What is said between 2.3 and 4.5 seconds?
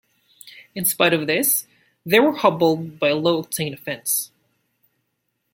hobbled by a low-octane offense.